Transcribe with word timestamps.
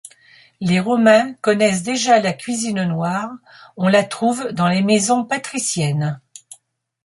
Les 0.61 0.79
Romains 0.79 1.35
connaissent 1.41 1.83
déjà 1.83 2.19
la 2.19 2.33
cuisine 2.33 2.81
noire, 2.85 3.33
on 3.77 3.87
la 3.87 4.03
trouve 4.03 4.47
dans 4.51 4.67
les 4.67 4.81
maisons 4.81 5.23
patriciennes. 5.23 6.19